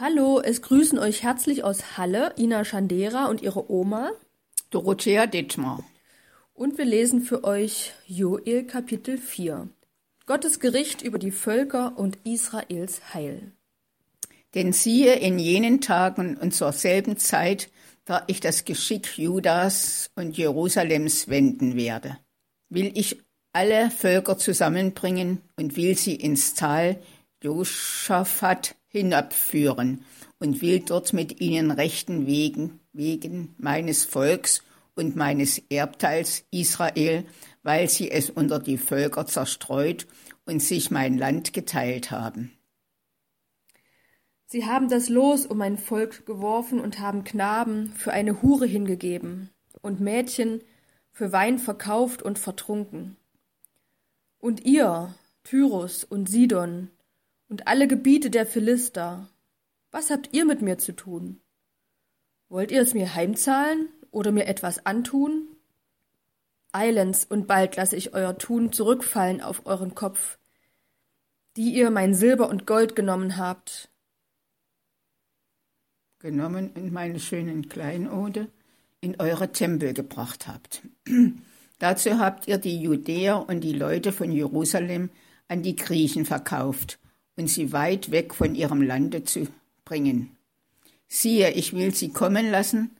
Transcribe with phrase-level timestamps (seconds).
[0.00, 4.12] Hallo, es grüßen euch herzlich aus Halle Ina Schandera und ihre Oma.
[4.70, 5.84] Dorothea Dittmar.
[6.54, 9.68] Und wir lesen für euch Joel Kapitel 4.
[10.24, 13.50] Gottes Gericht über die Völker und Israels Heil.
[14.54, 17.68] Denn siehe, in jenen Tagen und zur selben Zeit,
[18.04, 22.18] da ich das Geschick Judas und Jerusalems wenden werde,
[22.68, 23.20] will ich
[23.52, 27.02] alle Völker zusammenbringen und will sie ins Tal
[27.42, 30.04] Josaphat hinabführen
[30.38, 34.62] und will dort mit ihnen rechten Wegen, wegen meines Volks
[34.94, 37.24] und meines Erbteils Israel,
[37.62, 40.06] weil sie es unter die Völker zerstreut
[40.44, 42.52] und sich mein Land geteilt haben.
[44.46, 49.50] Sie haben das Los um mein Volk geworfen und haben Knaben für eine Hure hingegeben
[49.82, 50.62] und Mädchen
[51.12, 53.16] für Wein verkauft und vertrunken.
[54.38, 56.90] Und ihr, Tyrus und Sidon,
[57.48, 59.28] und alle Gebiete der Philister,
[59.90, 61.40] was habt ihr mit mir zu tun?
[62.48, 65.48] Wollt ihr es mir heimzahlen oder mir etwas antun?
[66.72, 70.38] Eilends und bald lasse ich euer Tun zurückfallen auf euren Kopf,
[71.56, 73.90] die ihr mein Silber und Gold genommen habt.
[76.18, 78.48] Genommen in meine schönen Kleinode
[79.00, 80.82] in eure Tempel gebracht habt.
[81.78, 85.10] Dazu habt ihr die Judäer und die Leute von Jerusalem
[85.46, 86.98] an die Griechen verkauft
[87.38, 89.46] und sie weit weg von ihrem Lande zu
[89.84, 90.36] bringen.
[91.06, 92.90] Siehe, ich will sie kommen lassen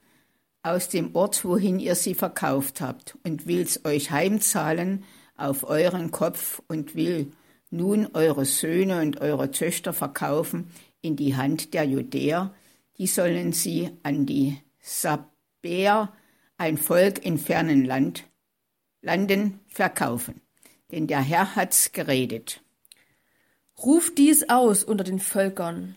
[0.63, 5.05] aus dem Ort, wohin ihr sie verkauft habt, und will's euch heimzahlen
[5.37, 7.33] auf euren Kopf und will
[7.71, 12.55] nun eure Söhne und eure Töchter verkaufen in die Hand der Judäer,
[12.97, 16.13] die sollen sie an die Sabäer,
[16.57, 18.25] ein Volk in fernen Land,
[19.03, 20.41] Landen, verkaufen.
[20.91, 22.63] Denn der Herr hat's geredet.
[23.79, 25.95] Ruft dies aus unter den Völkern.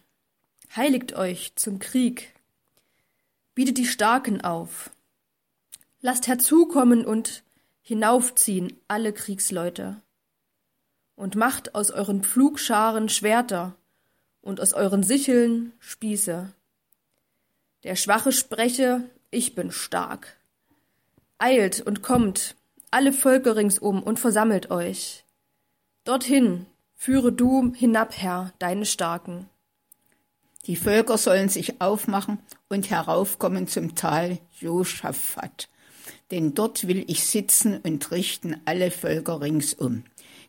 [0.75, 2.33] Heiligt euch zum Krieg.
[3.55, 4.91] Bietet die Starken auf.
[5.99, 7.43] Lasst herzukommen und
[7.81, 9.99] hinaufziehen alle Kriegsleute.
[11.15, 13.75] Und macht aus euren Pflugscharen Schwerter
[14.41, 16.53] und aus euren Sicheln Spieße.
[17.83, 20.37] Der Schwache spreche, ich bin stark.
[21.39, 22.55] Eilt und kommt,
[22.91, 25.25] alle Völker ringsum, und versammelt euch.
[26.03, 26.67] Dorthin,
[27.03, 29.49] Führe du hinab, Herr, deine Starken.
[30.67, 32.37] Die Völker sollen sich aufmachen
[32.69, 35.67] und heraufkommen zum Tal Joschafat,
[36.29, 40.03] denn dort will ich sitzen und richten alle Völker ringsum.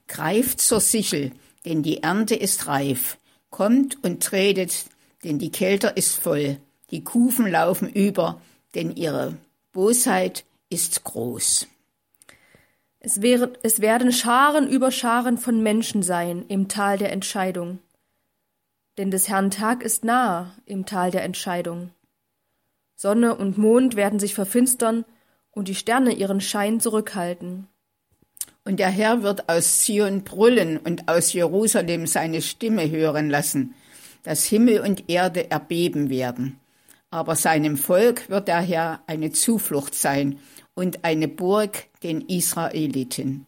[0.08, 1.32] Greift zur Sichel,
[1.64, 3.16] denn die Ernte ist reif.
[3.48, 4.84] Kommt und tretet,
[5.24, 6.58] denn die Kelter ist voll.
[6.90, 8.42] Die Kufen laufen über,
[8.74, 9.38] denn ihre
[9.72, 11.66] Bosheit ist groß.
[13.04, 17.80] Es, wäre, es werden Scharen über Scharen von Menschen sein im Tal der Entscheidung.
[18.96, 21.90] Denn des Herrn Tag ist nahe im Tal der Entscheidung.
[22.94, 25.04] Sonne und Mond werden sich verfinstern
[25.50, 27.66] und die Sterne ihren Schein zurückhalten.
[28.64, 33.74] Und der Herr wird aus Zion brüllen und aus Jerusalem seine Stimme hören lassen,
[34.22, 36.60] dass Himmel und Erde erbeben werden.
[37.10, 40.38] Aber seinem Volk wird der Herr eine Zuflucht sein
[40.74, 43.46] und eine Burg den Israeliten.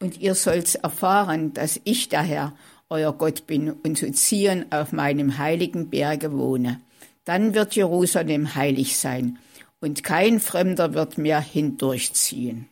[0.00, 2.52] Und ihr sollt erfahren, dass ich der Herr,
[2.88, 6.80] euer Gott bin und zu Zion auf meinem heiligen Berge wohne.
[7.24, 9.38] Dann wird Jerusalem heilig sein
[9.80, 12.68] und kein Fremder wird mehr hindurchziehen.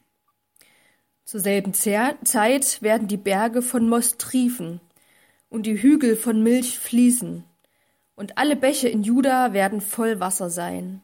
[1.24, 4.80] Zur selben Zeit werden die Berge von Most triefen
[5.48, 7.44] und die Hügel von Milch fließen
[8.14, 11.02] und alle Bäche in Juda werden voll Wasser sein.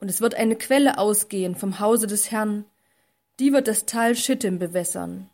[0.00, 2.64] Und es wird eine Quelle ausgehen vom Hause des Herrn,
[3.40, 5.28] die wird das Tal Schittim bewässern.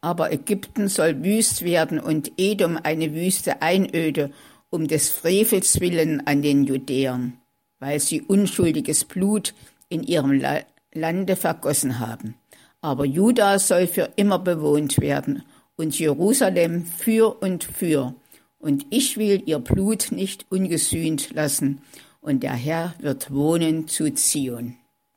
[0.00, 4.30] Aber Ägypten soll wüst werden und Edom eine wüste Einöde
[4.70, 7.34] um des Frevels willen an den Judäern,
[7.78, 9.54] weil sie unschuldiges Blut
[9.88, 10.60] in ihrem La
[10.92, 12.34] Lande vergossen haben.
[12.80, 15.42] Aber Juda soll für immer bewohnt werden
[15.76, 18.14] und Jerusalem für und für.
[18.58, 21.82] Und ich will ihr Blut nicht ungesühnt lassen
[22.26, 24.76] und der Herr wird wohnen zu Zion.